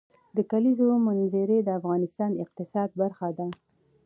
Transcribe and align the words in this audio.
د 0.35 0.37
کلیزو 0.51 0.87
منظره 1.07 1.57
د 1.63 1.69
افغانستان 1.79 2.29
د 2.33 2.37
اقتصاد 2.45 2.89
برخه 3.01 3.27
ده. 3.37 3.47